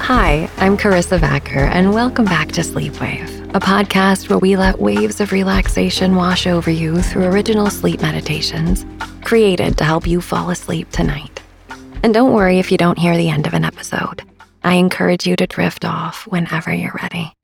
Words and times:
Hi, 0.00 0.50
I'm 0.56 0.76
Karissa 0.76 1.18
Vacker, 1.18 1.68
and 1.70 1.94
welcome 1.94 2.24
back 2.24 2.52
to 2.52 2.62
Sleepwave, 2.62 3.54
a 3.54 3.60
podcast 3.60 4.28
where 4.28 4.38
we 4.38 4.56
let 4.56 4.80
waves 4.80 5.20
of 5.20 5.32
relaxation 5.32 6.16
wash 6.16 6.46
over 6.46 6.70
you 6.70 7.00
through 7.00 7.24
original 7.24 7.70
sleep 7.70 8.00
meditations 8.02 8.84
created 9.24 9.78
to 9.78 9.84
help 9.84 10.06
you 10.06 10.20
fall 10.20 10.50
asleep 10.50 10.90
tonight. 10.90 11.40
And 12.02 12.14
don't 12.14 12.32
worry 12.32 12.58
if 12.58 12.72
you 12.72 12.78
don't 12.78 12.98
hear 12.98 13.16
the 13.16 13.28
end 13.28 13.46
of 13.46 13.54
an 13.54 13.64
episode. 13.64 14.22
I 14.64 14.74
encourage 14.74 15.26
you 15.26 15.36
to 15.36 15.46
drift 15.46 15.84
off 15.84 16.26
whenever 16.26 16.72
you're 16.72 16.98
ready. 17.00 17.37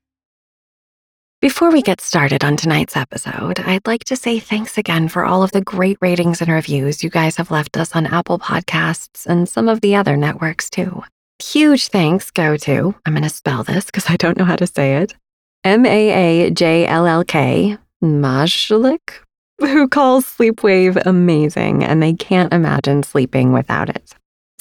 Before 1.45 1.69
we 1.69 1.83
get 1.83 2.01
started 2.01 2.43
on 2.43 2.57
tonight's 2.57 2.97
episode, 2.97 3.59
I'd 3.59 3.85
like 3.85 4.03
to 4.05 4.15
say 4.15 4.39
thanks 4.39 4.79
again 4.79 5.07
for 5.07 5.23
all 5.23 5.43
of 5.43 5.51
the 5.51 5.61
great 5.61 5.99
ratings 6.01 6.41
and 6.41 6.49
reviews 6.49 7.03
you 7.03 7.11
guys 7.11 7.35
have 7.35 7.51
left 7.51 7.77
us 7.77 7.95
on 7.95 8.07
Apple 8.07 8.39
Podcasts 8.39 9.27
and 9.27 9.47
some 9.47 9.69
of 9.69 9.81
the 9.81 9.95
other 9.95 10.17
networks 10.17 10.71
too. 10.71 11.03
Huge 11.37 11.89
thanks 11.89 12.31
go 12.31 12.57
to, 12.57 12.95
I'm 13.05 13.13
going 13.13 13.21
to 13.21 13.29
spell 13.29 13.63
this 13.63 13.85
because 13.85 14.09
I 14.09 14.15
don't 14.15 14.39
know 14.39 14.43
how 14.43 14.55
to 14.55 14.65
say 14.65 14.95
it, 14.95 15.15
M 15.63 15.85
A 15.85 16.45
A 16.47 16.49
J 16.49 16.87
L 16.87 17.05
L 17.05 17.23
K, 17.23 17.77
Majlik, 18.03 19.11
who 19.59 19.87
calls 19.87 20.25
Sleepwave 20.25 20.99
amazing 21.05 21.83
and 21.83 22.01
they 22.01 22.13
can't 22.13 22.53
imagine 22.53 23.03
sleeping 23.03 23.53
without 23.53 23.89
it. 23.89 24.15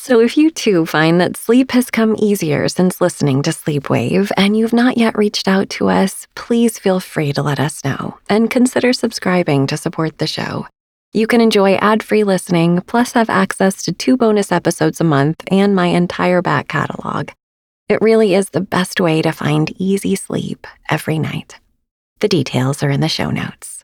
So 0.07 0.21
if 0.21 0.37
you 0.37 0.51
too 0.51 0.85
find 0.85 1.19
that 1.23 1.35
sleep 1.35 1.71
has 1.71 1.91
come 1.91 2.15
easier 2.19 2.69
since 2.69 3.01
listening 3.01 3.41
to 3.41 3.53
Sleepwave 3.53 4.31
and 4.37 4.55
you've 4.55 4.75
not 4.75 4.99
yet 4.99 5.17
reached 5.17 5.49
out 5.49 5.71
to 5.71 5.89
us, 5.89 6.27
please 6.35 6.79
feel 6.79 7.01
free 7.01 7.33
to 7.33 7.41
let 7.41 7.59
us 7.59 7.83
know 7.87 8.19
and 8.29 8.51
consider 8.51 8.93
subscribing 8.93 9.67
to 9.67 9.79
support 9.79 10.19
the 10.19 10.27
show. 10.27 10.67
You 11.15 11.27
can 11.27 11.41
enjoy 11.41 11.77
ad 11.77 12.03
free 12.03 12.23
listening, 12.23 12.83
plus 12.83 13.13
have 13.13 13.31
access 13.31 13.83
to 13.85 13.93
two 13.93 14.19
bonus 14.19 14.53
episodes 14.53 15.01
a 15.01 15.05
month 15.05 15.43
and 15.51 15.75
my 15.75 15.87
entire 15.87 16.43
back 16.43 16.69
catalog. 16.69 17.31
It 17.89 18.03
really 18.03 18.35
is 18.35 18.51
the 18.51 18.61
best 18.61 19.01
way 19.01 19.23
to 19.23 19.33
find 19.33 19.75
easy 19.81 20.17
sleep 20.17 20.67
every 20.91 21.19
night. 21.19 21.59
The 22.21 22.29
details 22.29 22.83
are 22.83 22.91
in 22.91 23.01
the 23.01 23.09
show 23.09 23.31
notes. 23.31 23.84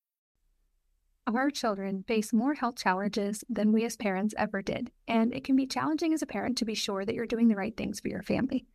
Our 1.27 1.51
children 1.51 2.03
face 2.07 2.33
more 2.33 2.55
health 2.55 2.77
challenges 2.77 3.43
than 3.47 3.71
we 3.71 3.85
as 3.85 3.95
parents 3.95 4.33
ever 4.37 4.63
did, 4.63 4.91
and 5.07 5.33
it 5.33 5.43
can 5.43 5.55
be 5.55 5.67
challenging 5.67 6.13
as 6.13 6.23
a 6.23 6.25
parent 6.25 6.57
to 6.57 6.65
be 6.65 6.73
sure 6.73 7.05
that 7.05 7.13
you're 7.13 7.27
doing 7.27 7.47
the 7.47 7.55
right 7.55 7.77
things 7.77 7.99
for 7.99 8.07
your 8.07 8.23
family. 8.23 8.65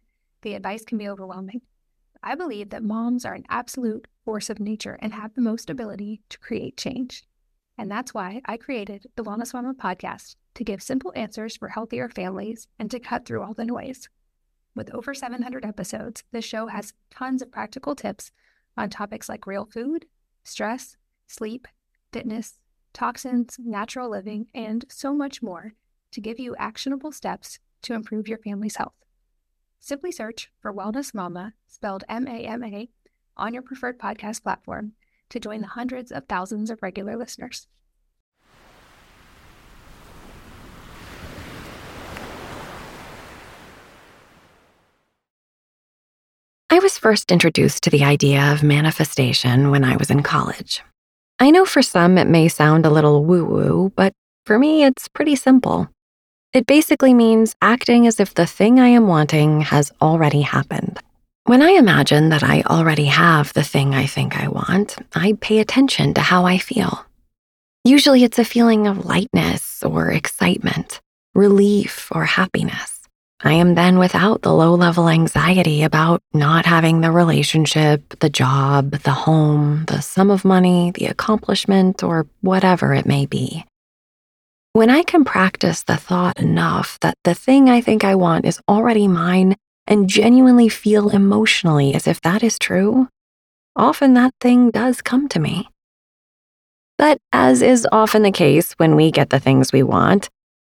The 0.43 0.55
advice 0.55 0.85
can 0.85 0.97
be 0.97 1.09
overwhelming. 1.09 1.63
I 2.23 2.37
believe 2.37 2.71
that 2.71 2.85
moms 2.85 3.25
are 3.25 3.35
an 3.35 3.47
absolute 3.49 4.07
force 4.25 4.49
of 4.49 4.61
nature 4.61 4.97
and 5.03 5.13
have 5.13 5.35
the 5.35 5.41
most 5.41 5.71
ability 5.71 6.23
to 6.29 6.39
create 6.39 6.77
change. 6.77 7.25
And 7.77 7.91
that's 7.91 8.15
why 8.15 8.41
I 8.45 8.57
created 8.57 9.07
the 9.17 9.25
Wellness 9.25 9.53
Mama 9.53 9.75
podcast 9.75 10.37
to 10.55 10.65
give 10.65 10.83
simple 10.83 11.13
answers 11.17 11.57
for 11.57 11.69
healthier 11.69 12.09
families 12.09 12.69
and 12.79 12.91
to 12.93 13.01
cut 13.01 13.27
through 13.27 13.43
all 13.43 13.55
the 13.55 13.65
noise. 13.65 14.09
With 14.77 14.95
over 14.95 15.15
700 15.15 15.65
episodes, 15.65 16.23
this 16.31 16.45
show 16.45 16.69
has 16.69 16.95
tons 17.11 17.43
of 17.43 17.51
practical 17.51 17.97
tips 17.97 18.31
on 18.77 18.89
topics 18.89 19.29
like 19.29 19.49
real 19.49 19.65
food, 19.65 20.07
stress, 20.45 20.97
sleep, 21.27 21.67
fitness, 22.17 22.59
toxins, 22.95 23.59
natural 23.63 24.09
living, 24.09 24.47
and 24.55 24.87
so 24.89 25.13
much 25.13 25.43
more 25.43 25.75
to 26.11 26.19
give 26.19 26.39
you 26.39 26.57
actionable 26.57 27.13
steps 27.13 27.59
to 27.83 27.93
improve 27.93 28.27
your 28.27 28.39
family's 28.39 28.77
health. 28.77 28.95
Simply 29.81 30.11
search 30.11 30.51
for 30.63 30.73
Wellness 30.73 31.13
Mama, 31.13 31.53
spelled 31.67 32.05
M 32.09 32.27
A 32.27 32.47
M 32.47 32.65
A, 32.65 32.89
on 33.37 33.53
your 33.53 33.63
preferred 33.63 33.99
podcast 33.99 34.43
platform 34.43 34.93
to 35.29 35.39
join 35.39 35.61
the 35.61 35.67
hundreds 35.67 36.11
of 36.11 36.25
thousands 36.25 36.71
of 36.71 36.83
regular 36.83 37.19
listeners. 37.19 37.69
I 46.71 46.79
was 46.79 46.97
first 46.97 47.31
introduced 47.31 47.83
to 47.83 47.91
the 47.91 48.05
idea 48.05 48.55
of 48.55 48.63
manifestation 48.63 49.71
when 49.71 49.85
I 49.85 49.97
was 49.97 50.11
in 50.11 50.23
college. 50.23 50.83
I 51.39 51.51
know 51.51 51.67
for 51.67 51.83
some 51.83 52.17
it 52.17 52.27
may 52.27 52.49
sound 52.49 52.87
a 52.87 52.91
little 52.91 53.25
woo 53.25 53.45
woo, 53.45 53.93
but 53.95 54.15
for 54.47 54.59
me 54.59 54.85
it's 54.85 55.07
pretty 55.09 55.37
simple. 55.37 55.89
It 56.55 56.67
basically 56.67 57.13
means 57.13 57.55
acting 57.61 58.07
as 58.07 58.19
if 58.21 58.33
the 58.33 58.47
thing 58.47 58.81
I 58.81 58.89
am 58.89 59.07
wanting 59.07 59.61
has 59.61 59.93
already 60.01 60.41
happened. 60.41 60.99
When 61.45 61.61
I 61.61 61.73
imagine 61.73 62.31
that 62.31 62.43
I 62.43 62.63
already 62.63 63.05
have 63.05 63.53
the 63.53 63.63
thing 63.63 63.95
I 63.95 64.07
think 64.07 64.43
I 64.43 64.49
want, 64.49 64.97
I 65.15 65.35
pay 65.35 65.59
attention 65.59 66.15
to 66.15 66.23
how 66.23 66.47
I 66.47 66.57
feel. 66.57 67.05
Usually 67.85 68.25
it's 68.25 68.39
a 68.39 68.45
feeling 68.45 68.87
of 68.87 69.05
lightness 69.05 69.83
or 69.85 70.11
excitement, 70.11 71.01
relief 71.35 72.09
or 72.13 72.25
happiness. 72.25 72.96
I 73.47 73.53
am 73.53 73.77
then 73.77 74.01
without 74.01 74.43
the 74.43 74.53
low 74.53 74.75
level 74.75 75.09
anxiety 75.09 75.85
about 75.85 76.21
not 76.35 76.67
having 76.67 77.01
the 77.01 77.13
relationship, 77.13 78.19
the 78.19 78.29
job, 78.29 78.91
the 78.91 79.13
home, 79.13 79.85
the 79.87 80.01
sum 80.01 80.33
of 80.33 80.45
money, 80.45 80.91
the 80.91 81.07
accomplishment, 81.07 82.03
or 82.03 82.27
whatever 82.41 82.93
it 82.93 83.07
may 83.07 83.25
be. 83.25 83.65
When 84.73 84.91
I 84.91 85.05
can 85.05 85.25
practice 85.25 85.85
the 85.85 85.97
thought 85.97 86.41
enough 86.41 86.99
that 87.03 87.15
the 87.23 87.37
thing 87.37 87.71
I 87.71 87.81
think 87.81 88.03
I 88.03 88.17
want 88.17 88.47
is 88.47 88.61
already 88.69 89.07
mine 89.07 89.55
and 89.87 90.11
genuinely 90.11 90.69
feel 90.69 91.11
emotionally 91.11 91.95
as 91.95 92.09
if 92.09 92.21
that 92.23 92.43
is 92.43 92.59
true, 92.59 93.07
often 93.77 94.15
that 94.15 94.35
thing 94.41 94.73
does 94.73 95.03
come 95.03 95.29
to 95.29 95.39
me. 95.39 95.69
But 96.99 97.19
as 97.33 97.63
is 97.63 97.87
often 97.93 98.25
the 98.25 98.33
case 98.33 98.73
when 98.73 98.97
we 98.97 99.13
get 99.13 99.31
the 99.31 99.39
things 99.39 99.73
we 99.73 99.85
want, 99.85 100.31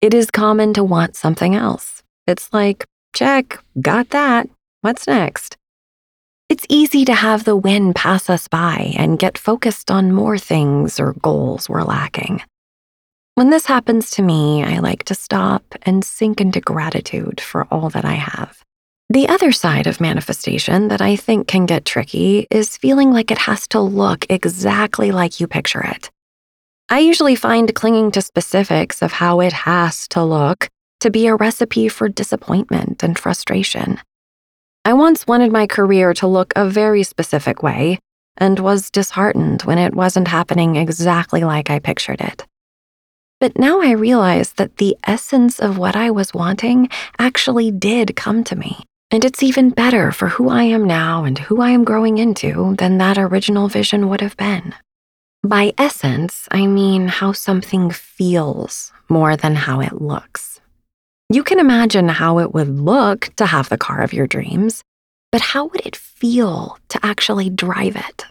it 0.01 0.13
is 0.13 0.29
common 0.29 0.73
to 0.73 0.83
want 0.83 1.15
something 1.15 1.55
else 1.55 1.96
it's 2.27 2.51
like, 2.53 2.85
check, 3.15 3.63
got 3.81 4.09
that. 4.09 4.49
What's 4.81 5.07
next? 5.07 5.57
It's 6.49 6.65
easy 6.69 7.03
to 7.05 7.13
have 7.13 7.43
the 7.43 7.55
win 7.55 7.93
pass 7.93 8.29
us 8.29 8.47
by 8.47 8.93
and 8.97 9.19
get 9.19 9.37
focused 9.37 9.91
on 9.91 10.13
more 10.13 10.37
things 10.37 10.99
or 10.99 11.13
goals 11.13 11.67
we're 11.67 11.83
lacking. 11.83 12.41
When 13.35 13.49
this 13.49 13.65
happens 13.65 14.11
to 14.11 14.21
me, 14.21 14.63
I 14.63 14.79
like 14.79 15.03
to 15.05 15.15
stop 15.15 15.63
and 15.83 16.03
sink 16.03 16.41
into 16.41 16.61
gratitude 16.61 17.41
for 17.41 17.65
all 17.69 17.89
that 17.89 18.05
I 18.05 18.13
have. 18.13 18.63
The 19.09 19.29
other 19.29 19.51
side 19.51 19.87
of 19.87 20.01
manifestation 20.01 20.87
that 20.87 21.01
I 21.01 21.15
think 21.15 21.47
can 21.47 21.65
get 21.65 21.85
tricky 21.85 22.47
is 22.49 22.77
feeling 22.77 23.11
like 23.11 23.29
it 23.29 23.37
has 23.37 23.67
to 23.69 23.79
look 23.79 24.25
exactly 24.29 25.11
like 25.11 25.39
you 25.39 25.47
picture 25.47 25.81
it. 25.81 26.09
I 26.89 26.99
usually 26.99 27.35
find 27.35 27.73
clinging 27.75 28.11
to 28.11 28.21
specifics 28.21 29.01
of 29.01 29.11
how 29.11 29.41
it 29.41 29.53
has 29.53 30.07
to 30.09 30.23
look 30.23 30.69
to 30.99 31.09
be 31.09 31.27
a 31.27 31.35
recipe 31.35 31.87
for 31.87 32.09
disappointment 32.09 33.03
and 33.03 33.17
frustration. 33.17 33.99
I 34.85 34.93
once 34.93 35.27
wanted 35.27 35.51
my 35.51 35.67
career 35.67 36.13
to 36.15 36.27
look 36.27 36.53
a 36.55 36.69
very 36.69 37.03
specific 37.03 37.61
way 37.61 37.99
and 38.37 38.59
was 38.59 38.89
disheartened 38.89 39.63
when 39.63 39.77
it 39.77 39.95
wasn't 39.95 40.27
happening 40.27 40.75
exactly 40.75 41.43
like 41.43 41.69
I 41.69 41.79
pictured 41.79 42.21
it. 42.21 42.45
But 43.39 43.57
now 43.59 43.81
I 43.81 43.91
realize 43.91 44.53
that 44.53 44.77
the 44.77 44.97
essence 45.05 45.59
of 45.59 45.77
what 45.77 45.95
I 45.95 46.09
was 46.09 46.33
wanting 46.33 46.89
actually 47.19 47.69
did 47.69 48.15
come 48.15 48.43
to 48.45 48.55
me. 48.55 48.83
And 49.11 49.23
it's 49.23 49.43
even 49.43 49.69
better 49.69 50.11
for 50.11 50.27
who 50.27 50.49
I 50.49 50.63
am 50.63 50.85
now 50.85 51.23
and 51.23 51.37
who 51.37 51.61
I 51.61 51.69
am 51.69 51.83
growing 51.83 52.17
into 52.17 52.75
than 52.77 52.97
that 52.97 53.17
original 53.17 53.67
vision 53.67 54.09
would 54.09 54.21
have 54.21 54.35
been. 54.37 54.73
By 55.43 55.73
essence, 55.77 56.47
I 56.51 56.67
mean 56.67 57.07
how 57.07 57.31
something 57.31 57.91
feels 57.91 58.91
more 59.07 59.37
than 59.37 59.55
how 59.55 59.79
it 59.81 60.01
looks. 60.01 60.59
You 61.29 61.43
can 61.43 61.59
imagine 61.59 62.07
how 62.07 62.39
it 62.39 62.53
would 62.53 62.79
look 62.79 63.29
to 63.35 63.45
have 63.45 63.67
the 63.67 63.77
car 63.77 64.01
of 64.01 64.13
your 64.13 64.27
dreams, 64.27 64.81
but 65.29 65.41
how 65.41 65.65
would 65.65 65.85
it 65.85 65.95
feel 65.95 66.77
to 66.87 67.05
actually 67.05 67.49
drive 67.49 67.97
it? 67.97 68.23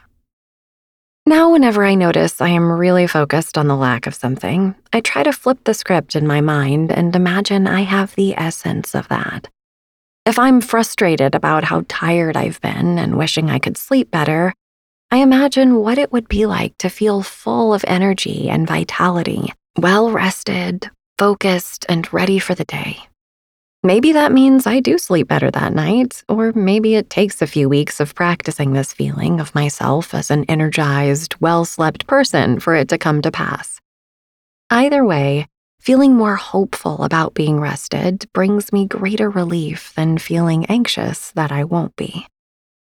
Now, 1.26 1.52
whenever 1.52 1.84
I 1.84 1.94
notice 1.94 2.40
I 2.40 2.48
am 2.48 2.72
really 2.72 3.06
focused 3.06 3.58
on 3.58 3.66
the 3.66 3.76
lack 3.76 4.06
of 4.06 4.14
something, 4.14 4.75
I 4.94 5.00
try 5.00 5.25
to 5.25 5.32
flip 5.32 5.64
the 5.64 5.75
script 5.75 6.16
in 6.16 6.26
my 6.26 6.40
mind 6.40 6.90
and 6.90 7.14
imagine 7.14 7.66
I 7.66 7.82
have 7.82 8.14
the 8.14 8.34
essence 8.34 8.94
of 8.94 9.08
that. 9.08 9.48
If 10.25 10.38
I'm 10.38 10.62
frustrated 10.62 11.34
about 11.34 11.64
how 11.64 11.84
tired 11.88 12.37
I've 12.37 12.60
been 12.62 12.98
and 12.98 13.19
wishing 13.19 13.50
I 13.50 13.58
could 13.58 13.76
sleep 13.76 14.10
better, 14.10 14.54
I 15.10 15.19
imagine 15.19 15.76
what 15.76 15.98
it 15.98 16.12
would 16.12 16.28
be 16.28 16.46
like 16.46 16.78
to 16.78 16.88
feel 16.88 17.22
full 17.22 17.75
of 17.75 17.84
energy 17.87 18.48
and 18.48 18.66
vitality, 18.66 19.52
well 19.76 20.10
rested, 20.10 20.90
focused, 21.18 21.86
and 21.88 22.12
ready 22.12 22.38
for 22.38 22.54
the 22.54 22.64
day. 22.64 22.98
Maybe 23.82 24.12
that 24.12 24.32
means 24.32 24.66
I 24.66 24.80
do 24.80 24.98
sleep 24.98 25.28
better 25.28 25.50
that 25.50 25.72
night, 25.72 26.24
or 26.28 26.52
maybe 26.52 26.94
it 26.94 27.10
takes 27.10 27.40
a 27.40 27.46
few 27.46 27.68
weeks 27.68 28.00
of 28.00 28.14
practicing 28.14 28.72
this 28.72 28.92
feeling 28.92 29.40
of 29.40 29.54
myself 29.54 30.14
as 30.14 30.30
an 30.30 30.44
energized, 30.48 31.36
well 31.40 31.64
slept 31.64 32.06
person 32.06 32.60
for 32.60 32.74
it 32.74 32.88
to 32.88 32.98
come 32.98 33.22
to 33.22 33.30
pass. 33.30 33.80
Either 34.70 35.04
way, 35.04 35.46
Feeling 35.86 36.16
more 36.16 36.34
hopeful 36.34 37.04
about 37.04 37.34
being 37.34 37.60
rested 37.60 38.28
brings 38.32 38.72
me 38.72 38.86
greater 38.88 39.30
relief 39.30 39.94
than 39.94 40.19
feeling 40.19 40.66
anxious 40.66 41.30
that 41.36 41.52
I 41.52 41.62
won't 41.62 41.94
be. 41.94 42.26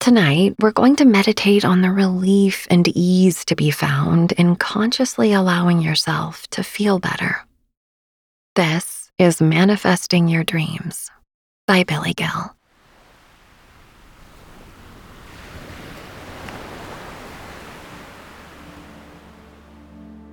Tonight, 0.00 0.56
we're 0.60 0.70
going 0.70 0.96
to 0.96 1.06
meditate 1.06 1.64
on 1.64 1.80
the 1.80 1.92
relief 1.92 2.66
and 2.70 2.86
ease 2.88 3.42
to 3.46 3.56
be 3.56 3.70
found 3.70 4.32
in 4.32 4.54
consciously 4.54 5.32
allowing 5.32 5.80
yourself 5.80 6.46
to 6.48 6.62
feel 6.62 6.98
better. 6.98 7.46
This 8.56 9.12
is 9.16 9.40
Manifesting 9.40 10.26
Your 10.26 10.42
Dreams 10.42 11.08
by 11.68 11.84
Billy 11.84 12.14
Gill. 12.14 12.56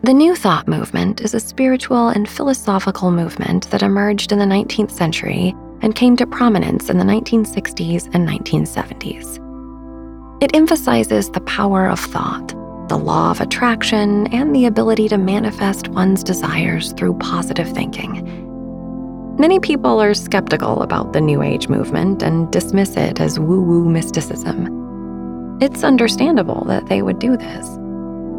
The 0.02 0.16
New 0.16 0.36
Thought 0.36 0.68
movement 0.68 1.22
is 1.22 1.36
a 1.36 1.40
spiritual 1.40 2.08
and 2.08 2.28
philosophical 2.28 3.12
movement 3.12 3.70
that 3.70 3.84
emerged 3.84 4.32
in 4.32 4.40
the 4.40 4.46
19th 4.46 4.92
century 4.92 5.54
and 5.84 5.94
came 5.94 6.18
to 6.18 6.26
prominence 6.26 6.90
in 6.90 6.98
the 6.98 7.06
1960s 7.06 8.10
and 8.16 8.28
1970s. 8.28 10.42
It 10.42 10.56
emphasizes 10.56 11.30
the 11.30 11.42
power 11.42 11.88
of 11.88 12.00
thought, 12.00 12.56
the 12.90 12.98
law 12.98 13.32
of 13.32 13.42
attraction, 13.42 14.28
and 14.28 14.56
the 14.56 14.66
ability 14.66 15.10
to 15.10 15.18
manifest 15.18 15.88
one's 15.90 16.24
desires 16.24 16.94
through 16.94 17.18
positive 17.20 17.70
thinking. 17.70 18.46
Many 19.38 19.60
people 19.60 20.02
are 20.02 20.14
skeptical 20.14 20.82
about 20.82 21.14
the 21.14 21.22
New 21.22 21.44
Age 21.44 21.68
movement 21.68 22.24
and 22.24 22.52
dismiss 22.52 22.96
it 22.98 23.20
as 23.20 23.40
woo 23.40 23.62
woo 23.62 23.88
mysticism. 23.88 25.58
It's 25.62 25.84
understandable 25.84 26.66
that 26.66 26.88
they 26.88 27.02
would 27.02 27.20
do 27.20 27.38
this. 27.38 27.68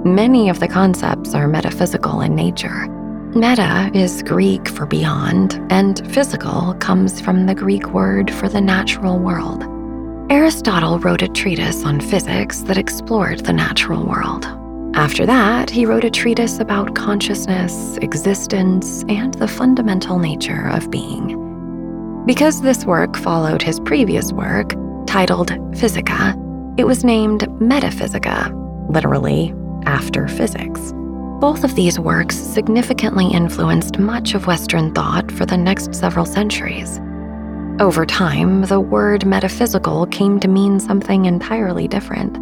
Many 0.05 0.49
of 0.49 0.61
the 0.61 0.69
concepts 0.69 1.35
are 1.35 1.47
metaphysical 1.47 2.21
in 2.21 2.35
nature. 2.35 2.89
Meta 3.35 3.91
is 3.95 4.23
Greek 4.23 4.67
for 4.69 4.87
beyond, 4.87 5.61
and 5.71 6.01
physical 6.13 6.75
comes 6.81 7.21
from 7.21 7.47
the 7.47 7.55
Greek 7.55 7.89
word 7.91 8.31
for 8.33 8.49
the 8.49 8.61
natural 8.61 9.19
world. 9.19 9.78
Aristotle 10.31 10.99
wrote 10.99 11.23
a 11.23 11.29
treatise 11.29 11.87
on 11.87 12.03
physics 12.03 12.61
that 12.63 12.77
explored 12.77 13.47
the 13.47 13.53
natural 13.53 14.05
world. 14.05 14.45
After 14.95 15.25
that, 15.25 15.71
he 15.71 15.87
wrote 15.87 16.05
a 16.05 16.11
treatise 16.11 16.59
about 16.59 16.95
consciousness, 16.95 17.97
existence, 18.03 19.07
and 19.09 19.33
the 19.35 19.49
fundamental 19.49 20.19
nature 20.19 20.69
of 20.69 20.91
being. 20.91 21.35
Because 22.27 22.61
this 22.61 22.85
work 22.85 23.17
followed 23.17 23.63
his 23.63 23.81
previous 23.81 24.31
work, 24.31 24.75
titled 25.07 25.51
Physica, 25.79 26.35
it 26.77 26.85
was 26.85 27.05
named 27.05 27.51
Metaphysica, 27.59 28.53
literally 28.91 29.55
after 29.87 30.29
physics. 30.29 30.93
Both 31.41 31.65
of 31.65 31.75
these 31.75 31.99
works 31.99 32.37
significantly 32.37 33.29
influenced 33.29 33.99
much 33.99 34.35
of 34.35 34.47
Western 34.47 34.93
thought 34.93 35.33
for 35.33 35.47
the 35.47 35.57
next 35.57 35.95
several 35.95 36.27
centuries. 36.27 37.01
Over 37.81 38.05
time, 38.05 38.63
the 38.63 38.81
word 38.81 39.25
metaphysical 39.25 40.07
came 40.07 40.41
to 40.41 40.49
mean 40.49 40.81
something 40.81 41.27
entirely 41.27 41.87
different. 41.87 42.37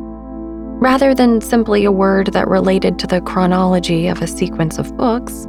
Rather 0.81 1.15
than 1.15 1.43
simply 1.43 1.85
a 1.85 1.93
word 1.93 2.29
that 2.29 2.49
related 2.49 2.99
to 3.01 3.07
the 3.07 3.21
chronology 3.21 4.09
of 4.09 4.23
a 4.23 4.27
sequence 4.27 4.79
of 4.79 4.97
books, 4.97 5.47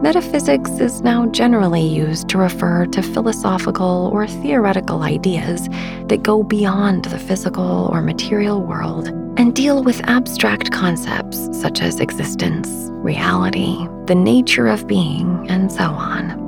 metaphysics 0.00 0.70
is 0.80 1.02
now 1.02 1.26
generally 1.26 1.86
used 1.86 2.30
to 2.30 2.38
refer 2.38 2.86
to 2.86 3.02
philosophical 3.02 4.08
or 4.10 4.26
theoretical 4.26 5.02
ideas 5.02 5.68
that 6.06 6.22
go 6.22 6.42
beyond 6.42 7.04
the 7.04 7.18
physical 7.18 7.90
or 7.92 8.00
material 8.00 8.62
world 8.62 9.08
and 9.36 9.54
deal 9.54 9.84
with 9.84 10.00
abstract 10.08 10.72
concepts 10.72 11.50
such 11.60 11.82
as 11.82 12.00
existence, 12.00 12.88
reality, 13.02 13.86
the 14.06 14.14
nature 14.14 14.66
of 14.66 14.86
being, 14.86 15.44
and 15.50 15.70
so 15.70 15.84
on. 15.84 16.45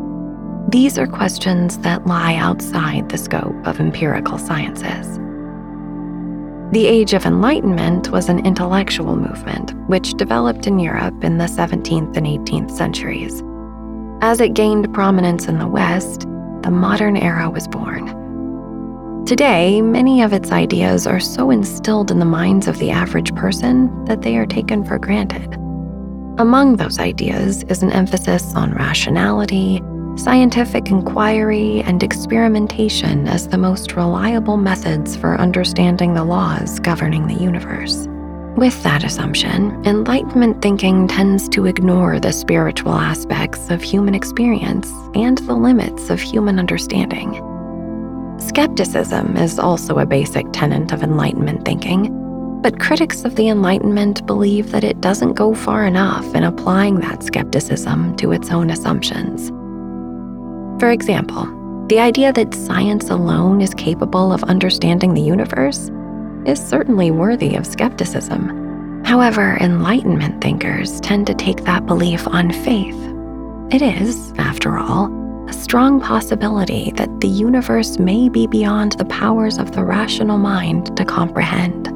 These 0.69 0.99
are 0.99 1.07
questions 1.07 1.79
that 1.79 2.07
lie 2.07 2.35
outside 2.35 3.09
the 3.09 3.17
scope 3.17 3.67
of 3.67 3.81
empirical 3.81 4.37
sciences. 4.37 5.17
The 6.73 6.87
Age 6.87 7.15
of 7.15 7.25
Enlightenment 7.25 8.11
was 8.11 8.29
an 8.29 8.45
intellectual 8.45 9.17
movement 9.17 9.73
which 9.89 10.13
developed 10.13 10.67
in 10.67 10.79
Europe 10.79 11.25
in 11.25 11.39
the 11.39 11.47
17th 11.47 12.15
and 12.19 12.27
18th 12.27 12.71
centuries. 12.71 13.43
As 14.21 14.41
it 14.41 14.53
gained 14.53 14.93
prominence 14.93 15.47
in 15.49 15.59
the 15.59 15.67
West, 15.67 16.27
the 16.63 16.71
modern 16.71 17.17
era 17.17 17.49
was 17.49 17.67
born. 17.67 19.25
Today, 19.25 19.81
many 19.81 20.21
of 20.21 20.35
its 20.35 20.53
ideas 20.53 21.07
are 21.07 21.19
so 21.19 21.51
instilled 21.51 22.11
in 22.11 22.19
the 22.19 22.27
minds 22.27 22.69
of 22.69 22.79
the 22.79 22.91
average 22.91 23.35
person 23.35 24.05
that 24.05 24.21
they 24.21 24.37
are 24.37 24.45
taken 24.45 24.85
for 24.85 24.99
granted. 24.99 25.55
Among 26.39 26.77
those 26.77 26.99
ideas 26.99 27.63
is 27.65 27.83
an 27.83 27.91
emphasis 27.91 28.55
on 28.55 28.75
rationality, 28.75 29.81
scientific 30.19 30.89
inquiry, 30.89 31.81
and 31.83 32.03
experimentation 32.03 33.29
as 33.29 33.49
the 33.49 33.57
most 33.57 33.95
reliable 33.95 34.57
methods 34.57 35.17
for 35.17 35.37
understanding 35.37 36.15
the 36.15 36.25
laws 36.25 36.81
governing 36.81 37.27
the 37.29 37.43
universe. 37.43 38.07
With 38.57 38.83
that 38.83 39.05
assumption, 39.05 39.71
Enlightenment 39.87 40.61
thinking 40.61 41.07
tends 41.07 41.49
to 41.51 41.67
ignore 41.67 42.19
the 42.19 42.33
spiritual 42.33 42.95
aspects 42.95 43.71
of 43.71 43.81
human 43.81 44.17
experience 44.17 44.91
and 45.15 45.39
the 45.39 45.55
limits 45.55 46.11
of 46.11 46.21
human 46.21 46.59
understanding. 46.59 47.41
Skepticism 48.41 49.37
is 49.37 49.61
also 49.61 49.99
a 49.99 50.07
basic 50.07 50.47
tenet 50.53 50.93
of 50.93 51.05
Enlightenment 51.05 51.65
thinking, 51.65 52.13
but 52.61 52.81
critics 52.81 53.25
of 53.25 53.37
the 53.37 53.49
Enlightenment 53.49 54.27
believe 54.27 54.73
that 54.73 54.83
it 54.83 55.01
doesn't 55.01 55.35
go 55.35 55.55
far 55.55 55.87
enough 55.87 56.35
in 56.35 56.43
applying 56.43 56.97
that 56.97 57.23
skepticism 57.23 58.17
to 58.17 58.33
its 58.33 58.51
own 58.51 58.71
assumptions. 58.71 59.53
For 60.79 60.91
example, 60.93 61.47
the 61.89 61.99
idea 61.99 62.33
that 62.33 62.55
science 62.55 63.11
alone 63.11 63.61
is 63.61 63.75
capable 63.75 64.33
of 64.33 64.45
understanding 64.45 65.13
the 65.13 65.21
universe 65.21 65.91
is 66.47 66.65
certainly 66.65 67.11
worthy 67.11 67.57
of 67.57 67.67
skepticism. 67.67 69.03
However, 69.05 69.57
Enlightenment 69.61 70.41
thinkers 70.41 71.01
tend 71.01 71.27
to 71.27 71.35
take 71.35 71.65
that 71.65 71.87
belief 71.87 72.29
on 72.29 72.53
faith. 72.53 72.97
It 73.73 73.83
is, 73.83 74.33
after 74.39 74.79
all, 74.79 75.13
a 75.49 75.53
strong 75.53 76.01
possibility 76.01 76.93
that 76.93 77.21
the 77.21 77.29
universe 77.29 77.99
may 77.99 78.29
be 78.29 78.47
beyond 78.47 78.93
the 78.93 79.05
powers 79.07 79.59
of 79.59 79.73
the 79.73 79.85
rational 79.85 80.39
mind 80.39 80.97
to 80.97 81.05
comprehend. 81.05 81.87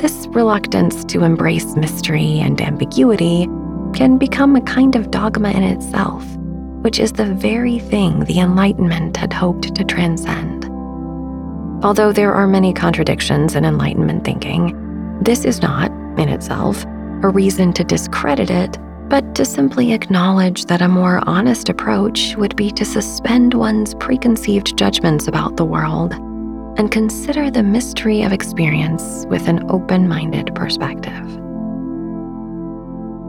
This 0.00 0.26
reluctance 0.28 1.04
to 1.04 1.22
embrace 1.22 1.76
mystery 1.76 2.40
and 2.40 2.60
ambiguity 2.60 3.46
can 3.94 4.18
become 4.18 4.56
a 4.56 4.62
kind 4.62 4.96
of 4.96 5.10
dogma 5.12 5.50
in 5.50 5.62
itself, 5.62 6.24
which 6.82 7.00
is 7.00 7.12
the 7.12 7.32
very 7.34 7.78
thing 7.78 8.20
the 8.24 8.40
Enlightenment 8.40 9.16
had 9.16 9.32
hoped 9.32 9.74
to 9.74 9.84
transcend. 9.84 10.66
Although 11.84 12.12
there 12.12 12.32
are 12.32 12.46
many 12.46 12.72
contradictions 12.72 13.56
in 13.56 13.64
Enlightenment 13.64 14.24
thinking, 14.24 15.18
this 15.20 15.44
is 15.44 15.62
not, 15.62 15.90
in 16.18 16.28
itself, 16.28 16.84
a 17.22 17.28
reason 17.28 17.72
to 17.72 17.84
discredit 17.84 18.50
it, 18.50 18.78
but 19.08 19.34
to 19.34 19.44
simply 19.44 19.92
acknowledge 19.92 20.66
that 20.66 20.82
a 20.82 20.88
more 20.88 21.22
honest 21.26 21.68
approach 21.68 22.34
would 22.36 22.56
be 22.56 22.70
to 22.70 22.84
suspend 22.84 23.54
one's 23.54 23.94
preconceived 23.96 24.76
judgments 24.76 25.28
about 25.28 25.56
the 25.56 25.64
world 25.64 26.14
and 26.78 26.90
consider 26.90 27.50
the 27.50 27.62
mystery 27.62 28.22
of 28.22 28.32
experience 28.32 29.26
with 29.28 29.48
an 29.48 29.68
open 29.70 30.08
minded 30.08 30.54
perspective. 30.54 31.41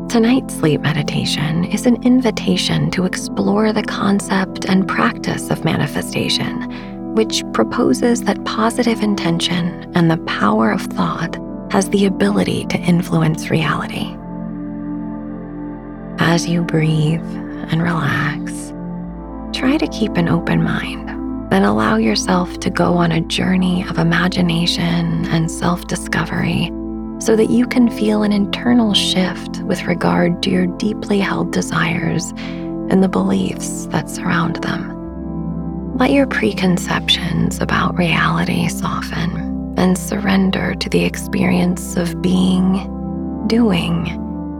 Tonight's 0.09 0.53
sleep 0.55 0.81
meditation 0.81 1.65
is 1.65 1.87
an 1.87 2.01
invitation 2.03 2.91
to 2.91 3.05
explore 3.05 3.73
the 3.73 3.81
concept 3.81 4.65
and 4.65 4.87
practice 4.87 5.49
of 5.49 5.65
manifestation, 5.65 7.15
which 7.15 7.43
proposes 7.53 8.21
that 8.23 8.43
positive 8.45 9.01
intention 9.01 9.91
and 9.95 10.11
the 10.11 10.17
power 10.25 10.71
of 10.71 10.81
thought 10.81 11.37
has 11.71 11.89
the 11.89 12.05
ability 12.05 12.65
to 12.67 12.77
influence 12.77 13.49
reality. 13.49 14.15
As 16.19 16.47
you 16.47 16.61
breathe 16.61 17.25
and 17.71 17.81
relax, 17.81 18.71
try 19.57 19.77
to 19.77 19.87
keep 19.87 20.15
an 20.15 20.29
open 20.29 20.61
mind 20.61 21.09
and 21.51 21.65
allow 21.65 21.95
yourself 21.95 22.59
to 22.59 22.69
go 22.69 22.93
on 22.93 23.11
a 23.11 23.21
journey 23.21 23.83
of 23.87 23.97
imagination 23.97 25.25
and 25.27 25.49
self 25.49 25.87
discovery 25.87 26.71
so 27.23 27.37
that 27.37 27.49
you 27.49 27.65
can 27.65 27.89
feel 27.89 28.21
an 28.21 28.33
internal 28.33 28.93
shift 28.93 29.61
with 29.61 29.83
regard 29.83 30.43
to 30.43 30.49
your 30.49 30.67
deeply 30.67 31.19
held 31.19 31.53
desires 31.53 32.31
and 32.89 33.01
the 33.01 33.07
beliefs 33.07 33.85
that 33.87 34.09
surround 34.09 34.57
them. 34.57 35.97
Let 35.97 36.11
your 36.11 36.27
preconceptions 36.27 37.61
about 37.61 37.97
reality 37.97 38.67
soften 38.67 39.73
and 39.77 39.97
surrender 39.97 40.75
to 40.75 40.89
the 40.89 41.05
experience 41.05 41.95
of 41.95 42.21
being, 42.21 43.47
doing, 43.47 44.09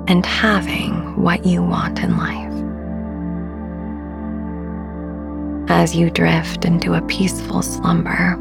and 0.08 0.26
having 0.26 1.22
what 1.22 1.46
you 1.46 1.62
want 1.62 2.00
in 2.00 2.16
life. 2.16 2.50
As 5.70 5.98
you 5.98 6.10
drift 6.10 6.64
into 6.64 6.94
a 6.94 7.02
peaceful 7.08 7.62
slumber, 7.62 8.38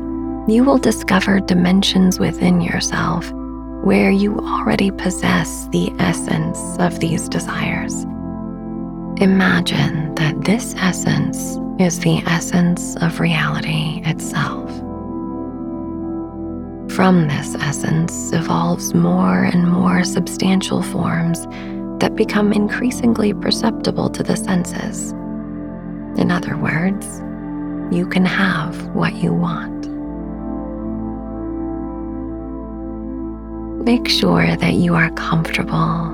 you 0.47 0.63
will 0.63 0.79
discover 0.79 1.41
dimensions 1.41 2.21
within 2.21 2.61
yourself 2.61 3.33
where 3.83 4.11
you 4.11 4.39
already 4.39 4.91
possess 4.91 5.69
the 5.73 5.93
essence 5.99 6.77
of 6.79 7.01
these 7.01 7.29
desires. 7.29 8.05
Imagine 9.21 10.15
that 10.15 10.45
this 10.45 10.75
essence 10.79 11.59
is 11.81 11.99
the 12.01 12.19
essence 12.27 12.97
of 12.97 13.19
reality 13.19 14.01
itself. 14.05 14.71
From 16.93 17.27
this 17.27 17.55
essence 17.57 18.33
evolves 18.33 18.95
more 18.95 19.45
and 19.45 19.67
more 19.67 20.05
substantial 20.05 20.83
forms 20.83 21.47
that 22.01 22.15
become 22.15 22.53
increasingly 22.53 23.33
perceptible 23.33 24.11
to 24.11 24.23
the 24.23 24.37
senses. 24.37 25.13
In 26.21 26.31
other 26.31 26.57
words, 26.57 27.21
you 27.95 28.07
can 28.07 28.25
have 28.25 28.87
what 28.89 29.15
you 29.15 29.33
want. 29.33 29.82
Make 33.85 34.09
sure 34.09 34.57
that 34.57 34.75
you 34.75 34.95
are 34.95 35.11
comfortable 35.11 36.07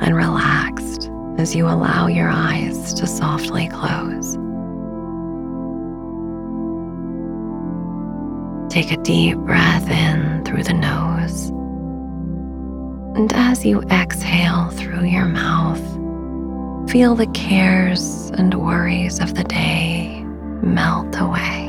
and 0.00 0.16
relaxed 0.16 1.10
as 1.38 1.54
you 1.54 1.66
allow 1.66 2.06
your 2.06 2.28
eyes 2.28 2.94
to 2.94 3.06
softly 3.06 3.68
close. 3.68 4.36
Take 8.72 8.90
a 8.90 9.02
deep 9.02 9.36
breath 9.38 9.88
in 9.88 10.44
through 10.44 10.64
the 10.64 10.72
nose. 10.72 11.50
And 13.16 13.32
as 13.32 13.64
you 13.64 13.82
exhale 13.82 14.70
through 14.70 15.04
your 15.04 15.26
mouth, 15.26 15.82
Feel 16.88 17.16
the 17.16 17.26
cares 17.28 18.30
and 18.34 18.54
worries 18.54 19.18
of 19.18 19.34
the 19.34 19.42
day 19.42 20.22
melt 20.62 21.16
away. 21.18 21.63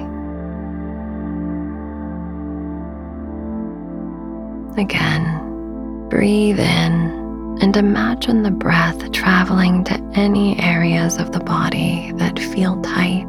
Again, 4.77 6.07
breathe 6.09 6.59
in 6.59 7.57
and 7.61 7.75
imagine 7.77 8.43
the 8.43 8.51
breath 8.51 9.11
traveling 9.11 9.83
to 9.85 9.93
any 10.15 10.59
areas 10.59 11.17
of 11.17 11.31
the 11.31 11.39
body 11.39 12.11
that 12.15 12.37
feel 12.37 12.81
tight 12.81 13.25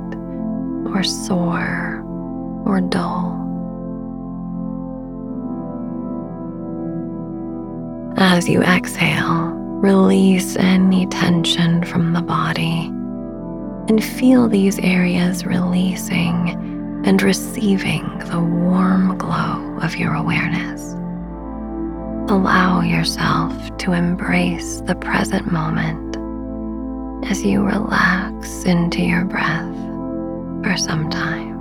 or 0.86 1.02
sore 1.02 2.02
or 2.66 2.80
dull. 2.80 3.34
As 8.18 8.48
you 8.48 8.62
exhale, 8.62 9.56
Release 9.76 10.56
any 10.56 11.06
tension 11.06 11.84
from 11.84 12.14
the 12.14 12.22
body 12.22 12.86
and 13.88 14.02
feel 14.02 14.48
these 14.48 14.78
areas 14.78 15.44
releasing 15.44 16.48
and 17.04 17.22
receiving 17.22 18.18
the 18.30 18.40
warm 18.40 19.18
glow 19.18 19.78
of 19.82 19.96
your 19.96 20.14
awareness. 20.14 20.95
Allow 22.28 22.80
yourself 22.80 23.54
to 23.78 23.92
embrace 23.92 24.80
the 24.80 24.96
present 24.96 25.52
moment 25.52 26.16
as 27.30 27.44
you 27.44 27.62
relax 27.64 28.64
into 28.64 29.00
your 29.02 29.24
breath 29.24 29.74
for 30.64 30.76
some 30.76 31.08
time. 31.08 31.55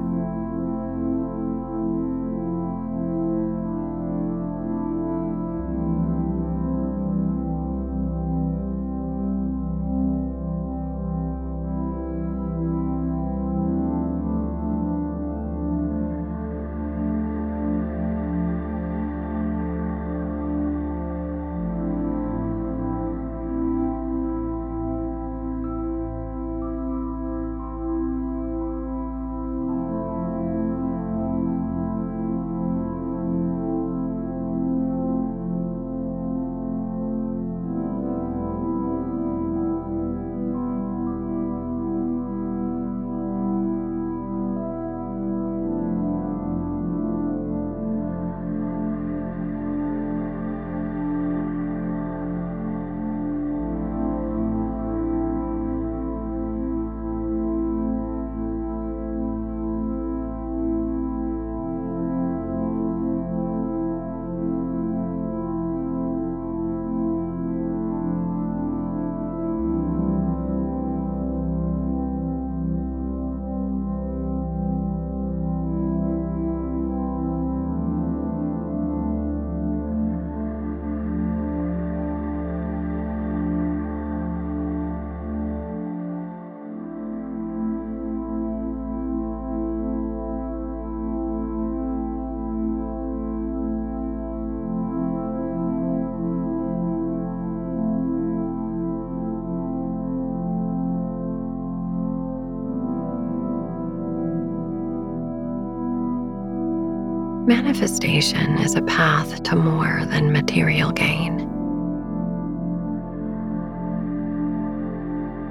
Manifestation 107.76 108.58
is 108.60 108.74
a 108.76 108.82
path 108.84 109.44
to 109.44 109.54
more 109.54 110.06
than 110.06 110.32
material 110.32 110.94
gain. 110.94 111.40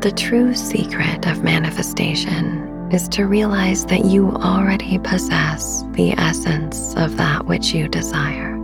The 0.01 0.11
true 0.11 0.55
secret 0.55 1.27
of 1.27 1.45
manifestation 1.45 2.89
is 2.91 3.09
to 3.11 3.27
realize 3.27 3.85
that 3.87 4.07
you 4.07 4.31
already 4.37 4.99
possess 5.01 5.83
the 5.91 6.13
essence 6.13 6.95
of 6.97 7.19
that 7.19 7.45
which 7.45 7.75
you 7.75 7.89
desire. 7.89 8.55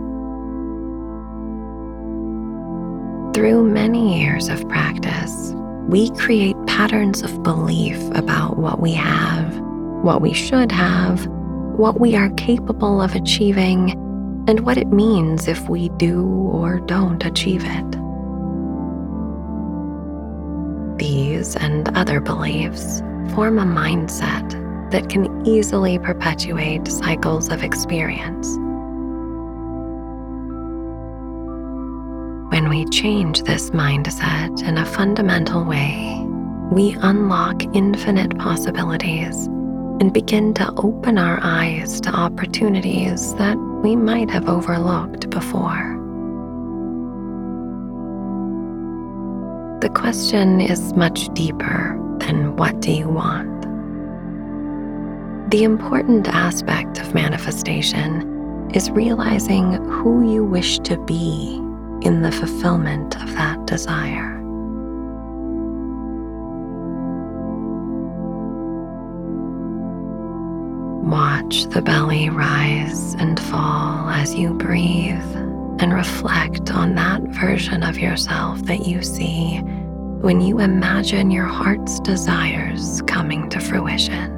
Through 3.35 3.69
many 3.69 4.23
years 4.23 4.49
of 4.49 4.67
practice, 4.69 5.53
we 5.87 6.09
create 6.15 6.55
patterns 6.65 7.21
of 7.21 7.43
belief 7.43 7.99
about 8.15 8.57
what 8.57 8.79
we 8.79 8.93
have, 8.93 9.55
what 10.01 10.19
we 10.19 10.33
should 10.33 10.71
have, 10.71 11.27
what 11.77 11.99
we 11.99 12.15
are 12.15 12.29
capable 12.31 13.01
of 13.01 13.15
achieving, 13.15 13.91
and 14.47 14.61
what 14.61 14.77
it 14.77 14.87
means 14.87 15.47
if 15.47 15.69
we 15.69 15.89
do 15.89 16.25
or 16.25 16.79
don't 16.81 17.23
achieve 17.25 17.63
it. 17.63 17.91
These 20.97 21.55
and 21.55 21.95
other 21.97 22.19
beliefs 22.19 22.99
form 23.33 23.59
a 23.59 23.63
mindset 23.63 24.51
that 24.91 25.09
can 25.09 25.47
easily 25.47 25.97
perpetuate 25.97 26.87
cycles 26.87 27.49
of 27.49 27.63
experience. 27.63 28.57
When 32.51 32.67
we 32.67 32.85
change 32.89 33.43
this 33.43 33.69
mindset 33.69 34.61
in 34.67 34.77
a 34.77 34.85
fundamental 34.85 35.63
way, 35.63 36.17
we 36.71 36.97
unlock 37.01 37.63
infinite 37.73 38.37
possibilities 38.37 39.47
and 40.01 40.11
begin 40.11 40.51
to 40.51 40.73
open 40.77 41.19
our 41.19 41.39
eyes 41.43 42.01
to 42.01 42.09
opportunities 42.09 43.35
that 43.35 43.55
we 43.83 43.95
might 43.95 44.31
have 44.31 44.49
overlooked 44.49 45.29
before. 45.29 45.95
The 49.79 49.89
question 49.89 50.59
is 50.59 50.95
much 50.95 51.31
deeper 51.35 51.95
than 52.17 52.55
what 52.55 52.79
do 52.79 52.91
you 52.91 53.09
want? 53.09 53.61
The 55.51 55.63
important 55.63 56.27
aspect 56.29 56.99
of 56.99 57.13
manifestation 57.13 58.71
is 58.73 58.89
realizing 58.89 59.73
who 59.87 60.33
you 60.33 60.43
wish 60.43 60.79
to 60.79 60.97
be 60.97 61.57
in 62.01 62.23
the 62.23 62.31
fulfillment 62.31 63.21
of 63.21 63.31
that 63.35 63.67
desire. 63.67 64.40
Watch 71.01 71.65
the 71.65 71.81
belly 71.81 72.29
rise 72.29 73.15
and 73.15 73.39
fall 73.39 74.07
as 74.09 74.35
you 74.35 74.53
breathe 74.53 75.19
and 75.79 75.93
reflect 75.93 76.71
on 76.71 76.93
that 76.93 77.21
version 77.23 77.81
of 77.81 77.97
yourself 77.97 78.61
that 78.65 78.85
you 78.85 79.01
see 79.01 79.57
when 80.21 80.41
you 80.41 80.59
imagine 80.59 81.31
your 81.31 81.47
heart's 81.47 81.99
desires 82.01 83.01
coming 83.07 83.49
to 83.49 83.59
fruition. 83.59 84.37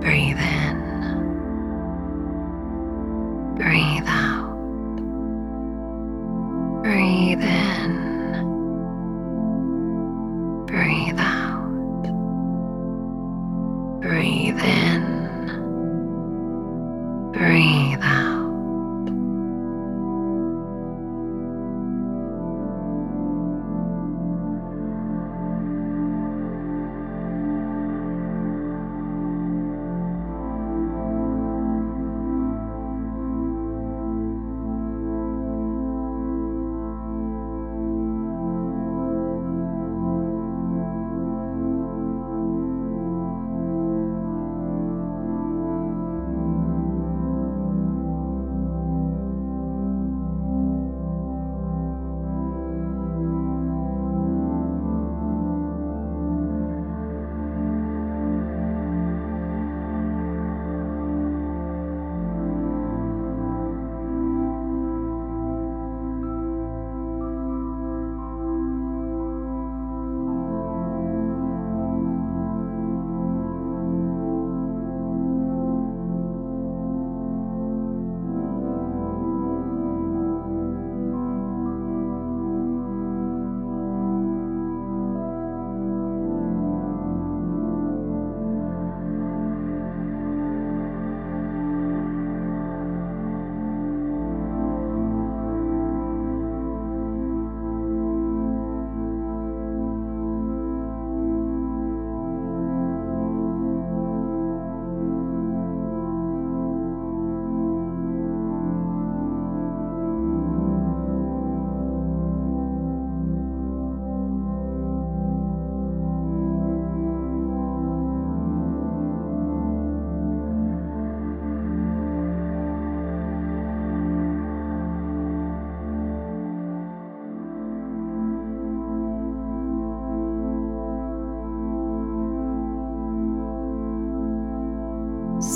Breathe 0.00 0.38
in. 0.38 0.84
Breathe 3.56 4.04
out. 4.06 4.54
Breathe 6.84 7.42
in. 7.42 7.63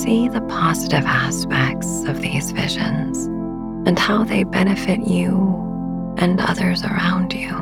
See 0.08 0.26
the 0.26 0.40
positive 0.40 1.04
aspects 1.04 2.04
of 2.04 2.22
these 2.22 2.50
visions 2.52 3.26
and 3.86 3.98
how 3.98 4.24
they 4.24 4.42
benefit 4.42 5.00
you 5.06 6.14
and 6.16 6.40
others 6.40 6.82
around 6.82 7.34
you. 7.34 7.54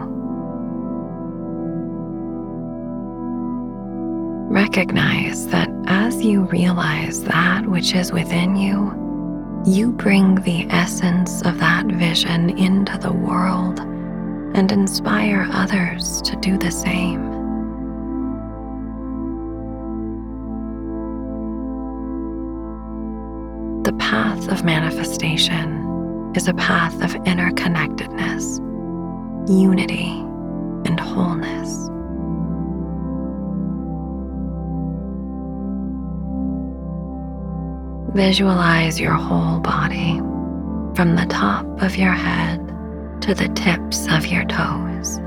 Recognize 4.49 5.49
that 5.49 5.69
as 5.89 6.23
you 6.25 6.43
realize 6.43 7.25
that 7.25 7.67
which 7.67 7.97
is 7.97 8.13
within 8.13 8.55
you, 8.55 8.93
you 9.67 9.91
bring 9.91 10.37
the 10.37 10.71
essence 10.71 11.43
of 11.43 11.59
that 11.59 11.87
vision 11.87 12.57
into 12.57 12.97
the 12.99 13.13
world 13.13 13.81
and 13.81 14.71
inspire 14.71 15.49
others 15.51 16.23
to 16.23 16.37
do 16.37 16.57
the 16.57 16.71
same. 16.71 17.26
Path 24.17 24.49
of 24.49 24.65
manifestation 24.65 26.33
is 26.35 26.49
a 26.49 26.55
path 26.55 26.95
of 27.03 27.13
interconnectedness, 27.25 28.45
unity, 29.47 30.09
and 30.87 30.99
wholeness. 30.99 31.71
Visualize 38.17 38.99
your 38.99 39.13
whole 39.13 39.61
body 39.61 40.17
from 40.97 41.17
the 41.17 41.27
top 41.29 41.67
of 41.83 41.97
your 41.97 42.13
head 42.13 42.59
to 43.21 43.35
the 43.35 43.49
tips 43.49 44.07
of 44.11 44.27
your 44.27 44.47
toes. 44.47 45.19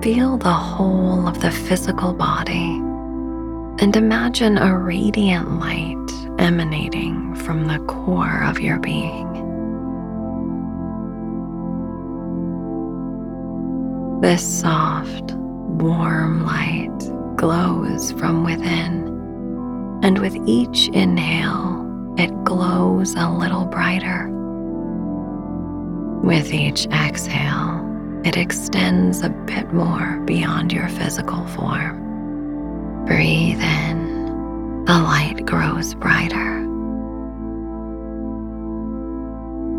Feel 0.00 0.38
the 0.38 0.60
whole 0.70 1.26
of 1.26 1.40
the 1.40 1.50
physical 1.50 2.12
body 2.12 2.68
and 3.82 3.96
imagine 3.96 4.56
a 4.58 4.78
radiant 4.78 5.58
light 5.58 6.07
emanating 6.38 7.34
from 7.34 7.66
the 7.66 7.78
core 7.80 8.42
of 8.44 8.60
your 8.60 8.78
being. 8.78 9.26
This 14.20 14.60
soft, 14.60 15.32
warm 15.32 16.44
light 16.44 17.36
glows 17.36 18.12
from 18.12 18.44
within, 18.44 19.06
and 20.02 20.18
with 20.18 20.36
each 20.46 20.88
inhale, 20.88 22.14
it 22.18 22.32
glows 22.44 23.14
a 23.14 23.30
little 23.30 23.64
brighter. 23.64 24.28
With 26.24 26.52
each 26.52 26.86
exhale, 26.86 27.80
it 28.24 28.36
extends 28.36 29.22
a 29.22 29.30
bit 29.30 29.72
more 29.72 30.20
beyond 30.26 30.72
your 30.72 30.88
physical 30.88 31.46
form. 31.46 33.04
Breathe 33.06 33.60
in, 33.60 34.07
the 34.88 34.98
light 34.98 35.44
grows 35.44 35.92
brighter. 35.92 36.64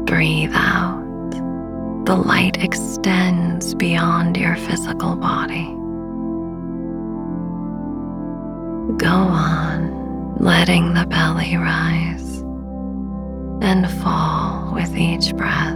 Breathe 0.06 0.52
out, 0.54 1.32
the 2.06 2.15
light 2.15 2.63
extends 2.63 3.74
beyond 3.74 4.38
your 4.38 4.56
physical 4.56 5.15
body. 5.15 5.65
Go 8.98 9.08
on, 9.10 10.36
letting 10.38 10.93
the 10.93 11.08
belly 11.08 11.58
rise 11.58 12.41
and 13.63 13.89
fall 14.04 14.72
with 14.76 14.95
each 14.95 15.36
breath 15.36 15.74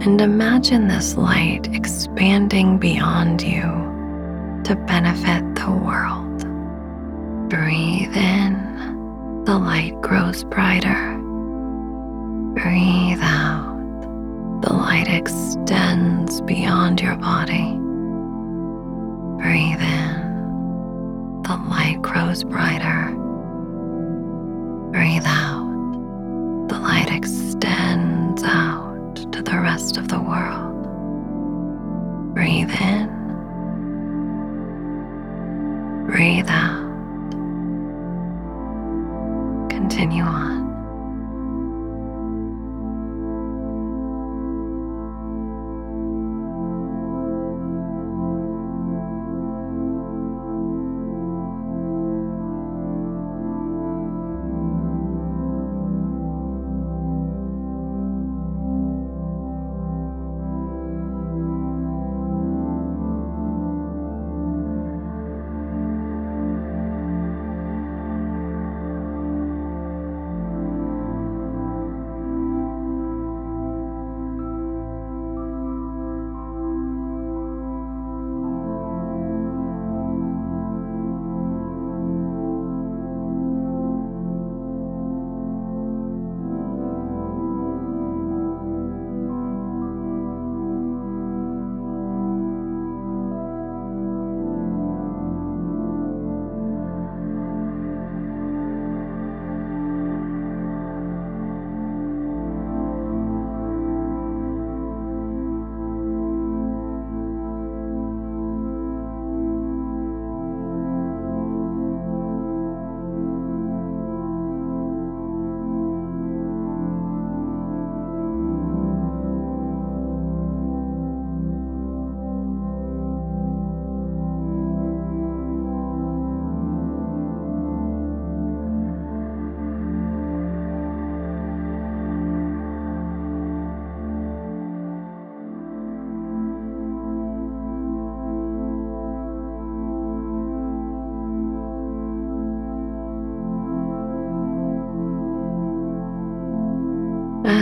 and 0.00 0.18
imagine 0.22 0.88
this 0.88 1.14
light 1.18 1.68
expanding 1.74 2.78
beyond 2.78 3.42
you 3.42 3.60
to 4.64 4.82
benefit 4.86 5.56
the 5.56 5.70
world. 5.70 6.29
Breathe 7.50 8.16
in, 8.16 9.42
the 9.44 9.58
light 9.58 10.00
grows 10.02 10.44
brighter. 10.44 11.18
Breathe 12.54 13.18
out, 13.20 14.62
the 14.62 14.72
light 14.72 15.08
extends 15.08 16.40
beyond 16.42 17.00
your 17.00 17.16
body. 17.16 17.72
Breathe 19.42 19.80
in, 19.80 21.42
the 21.42 21.56
light 21.68 21.98
grows 22.00 22.44
brighter. 22.44 23.10
Breathe 24.92 25.26
out, 25.26 25.69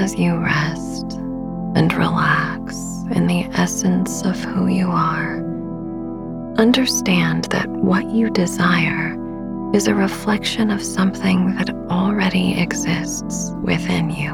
as 0.09 0.19
you 0.19 0.35
rest 0.39 1.19
and 1.77 1.93
relax 1.93 2.75
in 3.11 3.27
the 3.27 3.43
essence 3.53 4.23
of 4.23 4.43
who 4.43 4.67
you 4.67 4.89
are, 4.89 5.37
understand 6.57 7.45
that 7.51 7.69
what 7.69 8.07
you 8.07 8.31
desire 8.31 9.15
is 9.75 9.87
a 9.87 9.95
reflection 9.95 10.71
of 10.71 10.83
something 10.83 11.55
that 11.57 11.69
already 11.91 12.59
exists 12.59 13.53
within 13.63 14.09
you. 14.09 14.33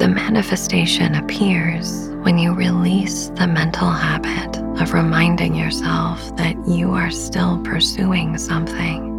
The 0.00 0.08
manifestation 0.08 1.14
appears 1.14 2.08
when 2.22 2.38
you 2.38 2.54
release 2.54 3.28
the 3.36 3.46
mental 3.46 3.88
habit 3.88 4.56
of 4.82 4.94
reminding 4.94 5.54
yourself 5.54 6.34
that 6.38 6.56
you 6.66 6.90
are 6.90 7.12
still 7.12 7.62
pursuing 7.62 8.36
something. 8.36 9.11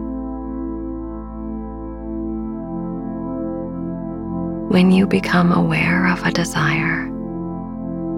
When 4.73 4.89
you 4.89 5.05
become 5.05 5.51
aware 5.51 6.07
of 6.07 6.25
a 6.25 6.31
desire, 6.31 7.03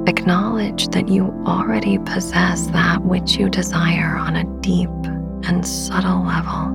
acknowledge 0.08 0.88
that 0.88 1.10
you 1.10 1.26
already 1.46 1.98
possess 1.98 2.68
that 2.68 3.04
which 3.04 3.36
you 3.36 3.50
desire 3.50 4.16
on 4.16 4.38
a 4.38 4.46
deep 4.62 4.90
and 5.50 5.68
subtle 5.68 6.24
level. 6.24 6.68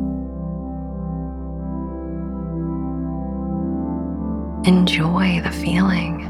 Enjoy 4.66 5.40
the 5.40 5.50
feeling 5.50 6.24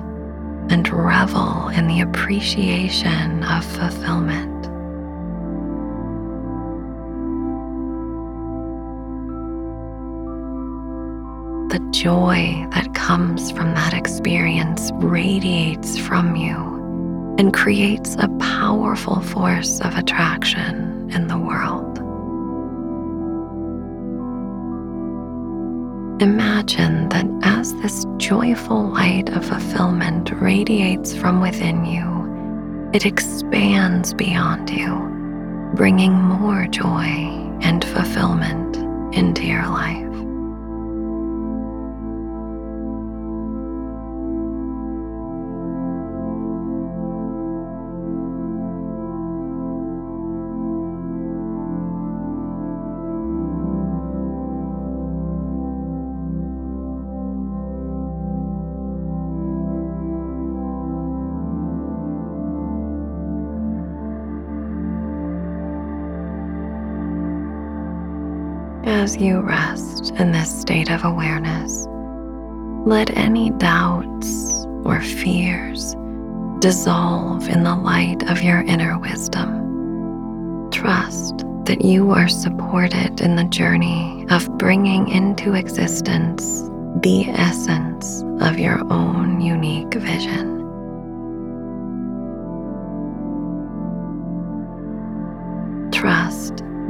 and 0.71 0.89
revel 0.89 1.71
in 1.71 1.89
the 1.89 2.03
appreciation 2.03 3.43
of 3.43 3.65
fulfillment. 3.65 4.50
The 11.71 11.79
joy 11.93 12.67
that 12.73 12.93
comes 12.95 13.53
from 13.53 13.75
that 13.75 13.95
experience 13.95 14.91
radiates 14.95 15.97
from 15.97 16.35
you 16.35 16.57
and 17.39 17.55
creates 17.55 18.17
a 18.19 18.29
powerful 18.41 19.21
force 19.21 19.81
of 19.81 19.97
attraction 19.97 21.09
in 21.15 21.29
the 21.29 21.39
world. 21.39 21.99
Imagine 26.21 27.09
that 27.11 27.27
as 27.45 27.73
this 27.77 28.05
joyful 28.17 28.89
light 28.89 29.31
of 29.31 29.45
fulfillment 29.45 30.33
radiates 30.33 31.15
from 31.15 31.41
within 31.41 31.85
you, 31.85 32.91
it 32.93 33.07
expands 33.07 34.13
beyond 34.13 34.69
you, 34.71 34.93
bringing 35.77 36.15
more 36.15 36.67
joy 36.67 37.07
and 37.63 37.85
fulfillment 37.85 38.77
into 39.17 39.47
your 39.47 39.67
life. 39.69 40.10
As 69.11 69.17
you 69.21 69.41
rest 69.41 70.13
in 70.21 70.31
this 70.31 70.61
state 70.61 70.89
of 70.89 71.03
awareness, 71.03 71.87
let 72.87 73.11
any 73.17 73.51
doubts 73.51 74.65
or 74.85 75.01
fears 75.01 75.97
dissolve 76.61 77.49
in 77.49 77.65
the 77.65 77.75
light 77.75 78.23
of 78.31 78.41
your 78.41 78.61
inner 78.61 78.97
wisdom. 79.01 80.71
Trust 80.71 81.45
that 81.65 81.85
you 81.85 82.13
are 82.13 82.29
supported 82.29 83.21
in 83.21 83.35
the 83.35 83.45
journey 83.45 84.27
of 84.31 84.49
bringing 84.59 85.09
into 85.09 85.55
existence 85.55 86.69
the 87.03 87.25
essence 87.31 88.23
of 88.41 88.61
your 88.61 88.81
own 88.93 89.41
unique 89.41 89.95
vision. 89.95 90.60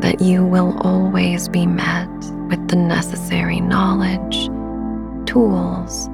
That 0.01 0.21
you 0.21 0.45
will 0.45 0.77
always 0.81 1.49
be 1.49 1.67
met 1.67 2.09
with 2.49 2.69
the 2.69 2.77
necessary 2.77 3.61
knowledge, 3.61 4.47
tools, 5.29 6.07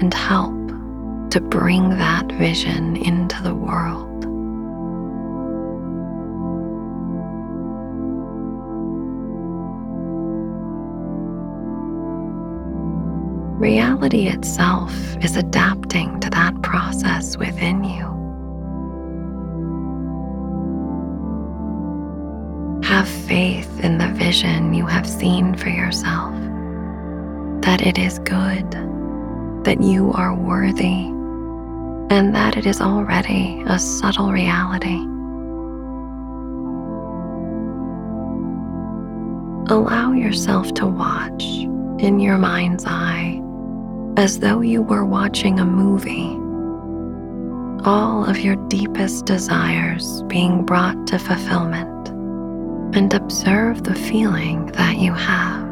and 0.00 0.12
help 0.12 0.52
to 1.30 1.40
bring 1.40 1.90
that 1.90 2.30
vision 2.32 2.96
into 2.96 3.40
the 3.42 3.54
world. 3.54 4.08
Reality 13.60 14.26
itself 14.26 14.92
is 15.22 15.36
adapting 15.36 16.18
to 16.20 16.28
that 16.30 16.60
process 16.62 17.36
within 17.36 17.84
you. 17.84 18.21
Have 22.92 23.08
faith 23.08 23.80
in 23.80 23.96
the 23.96 24.08
vision 24.08 24.74
you 24.74 24.84
have 24.84 25.08
seen 25.08 25.54
for 25.56 25.70
yourself, 25.70 26.34
that 27.62 27.80
it 27.80 27.96
is 27.96 28.18
good, 28.18 28.70
that 29.64 29.80
you 29.80 30.12
are 30.12 30.34
worthy, 30.34 31.06
and 32.14 32.34
that 32.34 32.58
it 32.58 32.66
is 32.66 32.82
already 32.82 33.62
a 33.64 33.78
subtle 33.78 34.30
reality. 34.30 34.98
Allow 39.72 40.12
yourself 40.12 40.74
to 40.74 40.86
watch 40.86 41.44
in 41.98 42.20
your 42.20 42.36
mind's 42.36 42.84
eye 42.86 43.40
as 44.18 44.40
though 44.40 44.60
you 44.60 44.82
were 44.82 45.06
watching 45.06 45.58
a 45.58 45.64
movie. 45.64 46.36
All 47.86 48.26
of 48.26 48.38
your 48.40 48.56
deepest 48.68 49.24
desires 49.24 50.22
being 50.24 50.66
brought 50.66 51.06
to 51.06 51.18
fulfillment, 51.18 51.88
and 52.94 53.14
observe 53.14 53.84
the 53.84 53.94
feeling 53.94 54.66
that 54.72 54.98
you 54.98 55.12
have. 55.12 55.62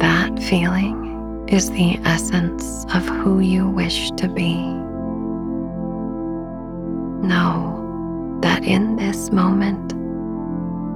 That 0.00 0.42
feeling 0.42 1.46
is 1.48 1.70
the 1.70 1.98
essence 2.04 2.86
of 2.94 3.06
who 3.06 3.40
you 3.40 3.68
wish 3.68 4.10
to 4.12 4.28
be. 4.28 4.54
Know 7.26 8.38
that 8.40 8.64
in 8.64 8.96
this 8.96 9.30
moment, 9.30 9.92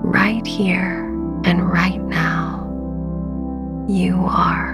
right 0.02 0.46
here 0.46 1.04
and 1.44 1.70
right 1.70 2.00
now, 2.00 2.64
you 3.86 4.16
are 4.24 4.73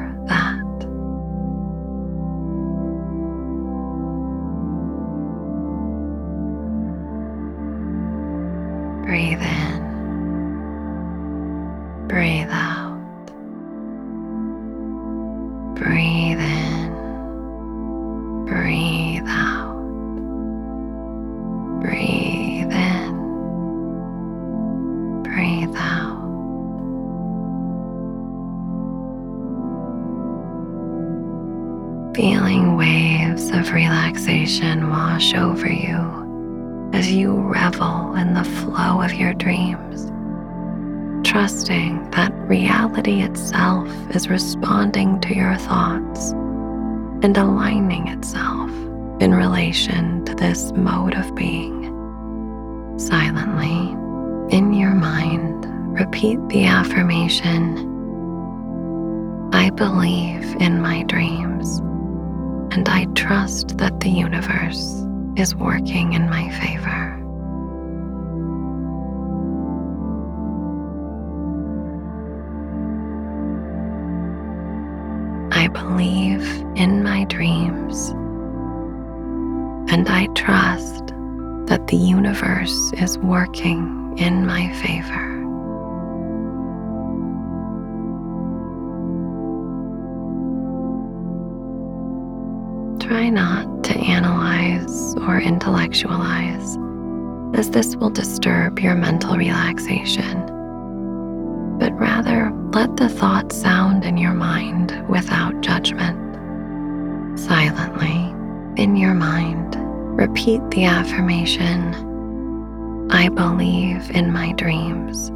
is 44.14 44.28
responding 44.28 45.20
to 45.20 45.34
your 45.34 45.56
thoughts 45.56 46.32
and 47.22 47.36
aligning 47.36 48.08
itself 48.08 48.70
in 49.20 49.34
relation 49.34 50.24
to 50.24 50.34
this 50.34 50.72
mode 50.72 51.14
of 51.14 51.34
being. 51.34 51.86
Silently, 52.98 53.90
in 54.56 54.72
your 54.72 54.94
mind, 54.94 55.66
repeat 55.98 56.38
the 56.48 56.64
affirmation 56.64 57.86
I 59.52 59.70
believe 59.70 60.56
in 60.60 60.80
my 60.80 61.02
dreams, 61.02 61.80
and 62.72 62.88
I 62.88 63.06
trust 63.14 63.78
that 63.78 64.00
the 64.00 64.08
universe 64.08 65.04
is 65.36 65.56
working 65.56 66.12
in 66.12 66.30
my 66.30 66.48
favor. 66.50 66.99
Believe 75.72 76.44
in 76.76 77.02
my 77.02 77.24
dreams, 77.24 78.10
and 79.92 80.08
I 80.08 80.26
trust 80.34 81.06
that 81.66 81.86
the 81.88 81.96
universe 81.96 82.92
is 82.94 83.18
working 83.18 84.14
in 84.18 84.46
my 84.46 84.72
favor. 84.74 85.28
Try 93.00 93.28
not 93.28 93.84
to 93.84 93.98
analyze 93.98 95.14
or 95.26 95.40
intellectualize, 95.40 96.76
as 97.58 97.70
this 97.70 97.96
will 97.96 98.10
disturb 98.10 98.78
your 98.78 98.94
mental 98.94 99.36
relaxation, 99.36 100.46
but 101.78 101.92
rather 101.98 102.49
let 102.72 102.96
the 102.96 103.08
thought 103.08 103.52
sound 103.52 104.04
in 104.04 104.16
your 104.16 104.32
mind 104.32 105.04
without 105.08 105.60
judgment. 105.60 106.16
Silently, 107.36 108.32
in 108.80 108.94
your 108.94 109.14
mind, 109.14 109.76
repeat 110.16 110.60
the 110.70 110.84
affirmation 110.84 112.08
I 113.10 113.28
believe 113.28 114.08
in 114.12 114.32
my 114.32 114.52
dreams, 114.52 115.30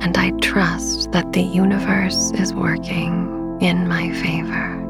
and 0.00 0.16
I 0.16 0.30
trust 0.42 1.10
that 1.10 1.32
the 1.32 1.42
universe 1.42 2.30
is 2.34 2.54
working 2.54 3.58
in 3.60 3.88
my 3.88 4.12
favor. 4.12 4.83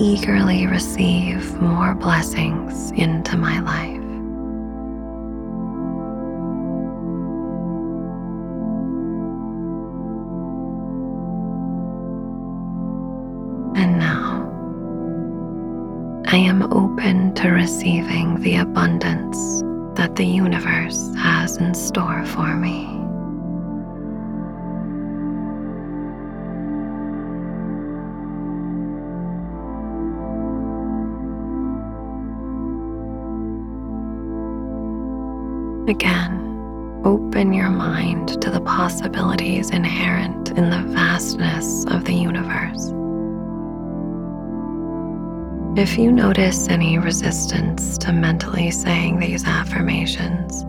Eagerly 0.00 0.66
receive 0.66 1.60
more 1.60 1.94
blessings 1.94 2.92
into 2.92 3.36
my 3.36 3.58
life. 3.60 3.94
And 13.76 13.98
now 13.98 14.44
I 16.26 16.36
am 16.36 16.62
open 16.72 17.34
to 17.34 17.48
receiving 17.50 18.40
the 18.40 18.56
abundance 18.56 19.62
that 19.96 20.16
the 20.16 20.26
universe 20.26 21.12
has 21.16 21.56
in 21.56 21.74
store 21.74 22.24
for 22.24 22.54
me. 22.54 22.97
Again, 35.88 37.00
open 37.02 37.54
your 37.54 37.70
mind 37.70 38.42
to 38.42 38.50
the 38.50 38.60
possibilities 38.60 39.70
inherent 39.70 40.50
in 40.50 40.68
the 40.68 40.82
vastness 40.92 41.86
of 41.86 42.04
the 42.04 42.12
universe. 42.12 42.92
If 45.80 45.96
you 45.96 46.12
notice 46.12 46.68
any 46.68 46.98
resistance 46.98 47.96
to 47.98 48.12
mentally 48.12 48.70
saying 48.70 49.18
these 49.18 49.46
affirmations, 49.46 50.66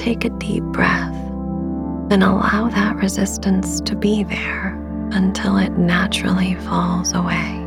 take 0.00 0.24
a 0.24 0.30
deep 0.30 0.62
breath 0.62 1.16
and 2.12 2.22
allow 2.22 2.68
that 2.68 2.94
resistance 2.98 3.80
to 3.80 3.96
be 3.96 4.22
there 4.22 4.76
until 5.10 5.56
it 5.56 5.72
naturally 5.76 6.54
falls 6.54 7.14
away. 7.14 7.66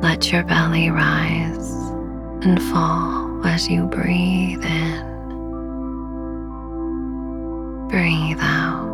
Let 0.00 0.32
your 0.32 0.44
belly 0.44 0.88
rise 0.88 1.70
and 2.40 2.62
fall 2.62 3.25
as 3.44 3.68
you 3.68 3.86
breathe 3.86 4.64
in. 4.64 5.06
Breathe 7.88 8.38
out. 8.40 8.86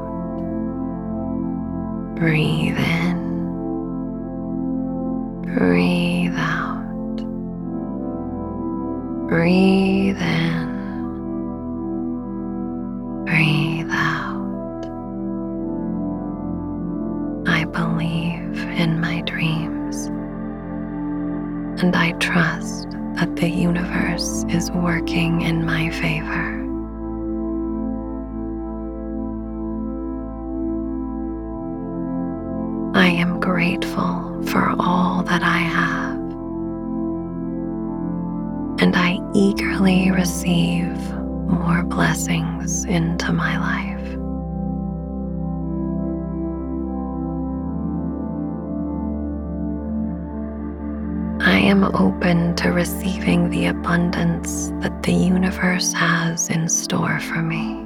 Breathe 2.16 2.78
in. 2.78 3.18
Breathe 5.42 6.34
out. 6.36 7.16
Breathe 9.28 10.20
in. 10.20 10.68
Breathe 13.24 13.90
out. 13.90 14.86
I 17.48 17.64
believe 17.64 18.58
in 18.78 19.00
my 19.00 19.22
dreams, 19.22 20.06
and 21.82 21.96
I 21.96 22.12
trust 22.12 22.81
that 23.22 23.36
the 23.36 23.48
universe 23.48 24.44
is 24.48 24.72
working 24.72 25.42
in 25.42 25.64
my 25.64 25.88
favor. 25.90 26.48
I 32.98 33.06
am 33.06 33.38
grateful 33.38 34.42
for 34.48 34.74
all 34.80 35.22
that 35.22 35.40
I 35.40 35.58
have, 35.58 36.18
and 38.82 38.96
I 38.96 39.20
eagerly 39.34 40.10
receive 40.10 40.98
more 41.46 41.84
blessings 41.84 42.84
into 42.86 43.32
my 43.32 43.56
life. 43.56 43.91
Am 51.72 51.84
open 51.94 52.54
to 52.54 52.68
receiving 52.68 53.48
the 53.48 53.64
abundance 53.64 54.68
that 54.82 55.02
the 55.04 55.12
universe 55.12 55.90
has 55.94 56.50
in 56.50 56.68
store 56.68 57.18
for 57.18 57.40
me. 57.40 57.78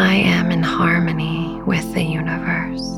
I 0.00 0.14
am 0.14 0.50
in 0.50 0.62
harmony 0.62 1.60
with 1.66 1.92
the 1.92 2.02
universe. 2.02 2.88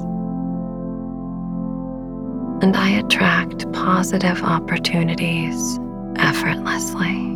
And 2.63 2.77
I 2.77 2.91
attract 2.91 3.73
positive 3.73 4.41
opportunities 4.45 5.81
effortlessly. 6.15 7.34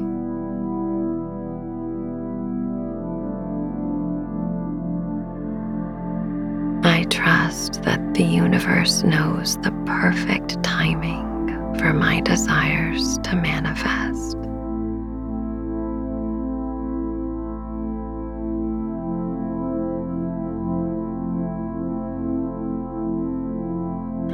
Trust 7.68 7.82
that 7.84 8.14
the 8.14 8.22
universe 8.24 9.02
knows 9.02 9.56
the 9.58 9.72
perfect 9.86 10.62
timing 10.62 11.26
for 11.78 11.92
my 11.92 12.20
desires 12.20 13.18
to 13.18 13.36
manifest. 13.36 14.36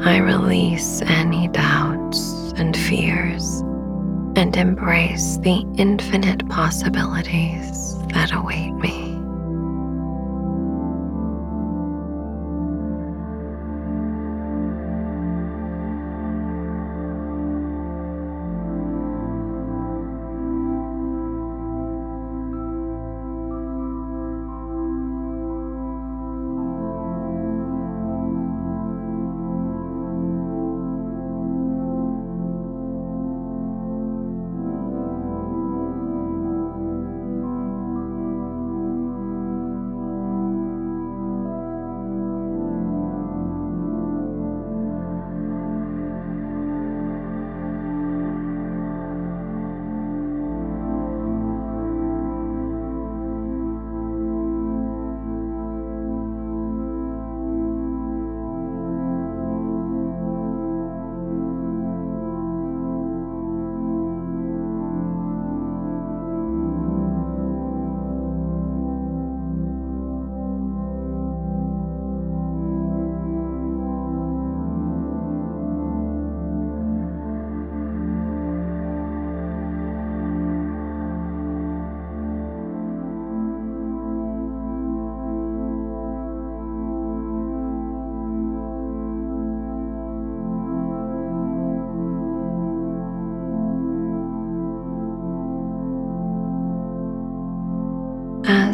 I 0.07 0.19
release 0.19 1.03
any 1.03 1.49
doubts 1.49 2.53
and 2.57 2.77
fears 2.77 3.61
and 4.37 4.57
embrace 4.57 5.39
the 5.39 5.65
infinite 5.77 6.47
possibilities 6.49 7.99
that 8.09 8.33
await 8.33 8.73
me. 8.73 9.04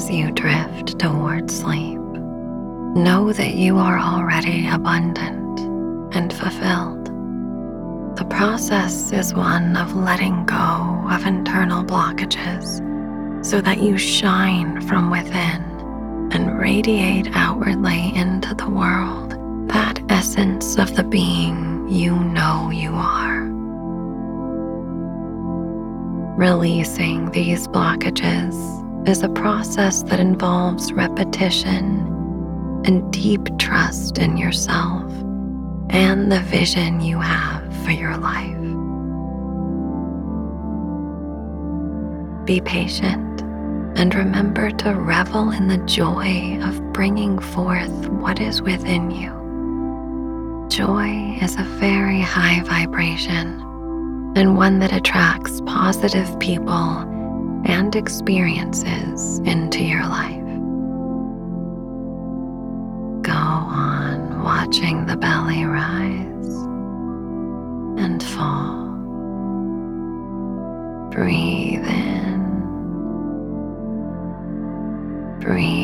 As 0.00 0.10
you 0.10 0.30
drift 0.30 0.98
toward 0.98 1.50
sleep, 1.50 2.00
know 2.96 3.34
that 3.34 3.52
you 3.56 3.76
are 3.76 3.98
already 3.98 4.66
abundant 4.66 5.60
and 6.16 6.32
fulfilled. 6.32 7.04
The 8.16 8.24
process 8.24 9.12
is 9.12 9.34
one 9.34 9.76
of 9.76 9.94
letting 9.94 10.46
go 10.46 11.04
of 11.10 11.26
internal 11.26 11.84
blockages 11.84 12.80
so 13.44 13.60
that 13.60 13.82
you 13.82 13.98
shine 13.98 14.80
from 14.88 15.10
within 15.10 15.60
and 16.32 16.58
radiate 16.58 17.28
outwardly 17.34 18.10
into 18.16 18.54
the 18.54 18.70
world 18.70 19.32
that 19.68 20.00
essence 20.08 20.78
of 20.78 20.96
the 20.96 21.04
being 21.04 21.86
you 21.90 22.16
know 22.16 22.70
you 22.70 22.94
are. 22.94 23.42
Releasing 26.38 27.30
these 27.32 27.68
blockages 27.68 28.79
is 29.06 29.22
a 29.22 29.28
process 29.30 30.02
that 30.04 30.20
involves 30.20 30.92
repetition 30.92 32.06
and 32.84 33.10
deep 33.12 33.48
trust 33.58 34.18
in 34.18 34.36
yourself 34.36 35.10
and 35.90 36.30
the 36.30 36.40
vision 36.40 37.00
you 37.00 37.18
have 37.18 37.62
for 37.84 37.90
your 37.90 38.16
life. 38.16 38.56
Be 42.46 42.60
patient 42.60 43.40
and 43.98 44.14
remember 44.14 44.70
to 44.70 44.94
revel 44.94 45.50
in 45.50 45.68
the 45.68 45.78
joy 45.78 46.58
of 46.62 46.92
bringing 46.92 47.38
forth 47.38 48.08
what 48.08 48.40
is 48.40 48.62
within 48.62 49.10
you. 49.10 49.30
Joy 50.68 51.38
is 51.40 51.56
a 51.56 51.64
very 51.78 52.20
high 52.20 52.62
vibration 52.62 53.60
and 54.36 54.56
one 54.56 54.78
that 54.78 54.92
attracts 54.92 55.60
positive 55.62 56.38
people 56.38 57.19
and 57.64 57.94
experiences 57.96 59.38
into 59.40 59.82
your 59.82 60.02
life. 60.02 60.36
Go 63.22 63.32
on 63.32 64.42
watching 64.42 65.06
the 65.06 65.16
belly 65.16 65.64
rise 65.64 66.54
and 68.02 68.22
fall. 68.22 68.86
Breathe 71.10 71.86
in. 71.86 72.40
Breathe 75.40 75.79